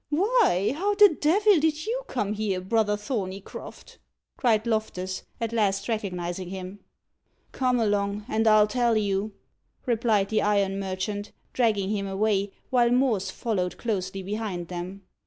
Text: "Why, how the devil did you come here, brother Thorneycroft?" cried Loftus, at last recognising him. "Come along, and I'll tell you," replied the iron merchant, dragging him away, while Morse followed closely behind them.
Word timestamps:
"Why, 0.09 0.73
how 0.75 0.95
the 0.95 1.09
devil 1.09 1.59
did 1.59 1.85
you 1.85 2.01
come 2.07 2.33
here, 2.33 2.59
brother 2.59 2.97
Thorneycroft?" 2.97 3.99
cried 4.35 4.65
Loftus, 4.65 5.21
at 5.39 5.53
last 5.53 5.87
recognising 5.87 6.49
him. 6.49 6.79
"Come 7.51 7.79
along, 7.79 8.25
and 8.27 8.47
I'll 8.47 8.65
tell 8.65 8.97
you," 8.97 9.33
replied 9.85 10.29
the 10.29 10.41
iron 10.41 10.79
merchant, 10.79 11.31
dragging 11.53 11.89
him 11.91 12.07
away, 12.07 12.51
while 12.71 12.89
Morse 12.89 13.29
followed 13.29 13.77
closely 13.77 14.23
behind 14.23 14.69
them. 14.69 15.03